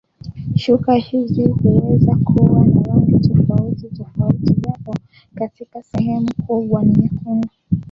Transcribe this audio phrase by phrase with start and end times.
[0.55, 4.95] shuka hizi huweza kuwa na rangi tofauti tofauti japo
[5.35, 7.49] katika sehemu kubwa ni nyekundu